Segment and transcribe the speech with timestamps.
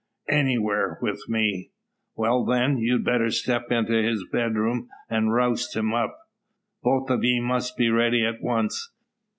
[0.31, 1.69] "Anywhere, with me."
[2.15, 6.17] "Well, then, you'd better step into his bedroom, and roust him up.
[6.81, 8.91] Both of ye must be ready at once.